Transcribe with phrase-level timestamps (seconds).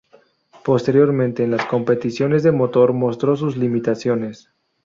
[0.65, 4.49] Posteriormente en las competiciones de motor mostró sus limitaciones.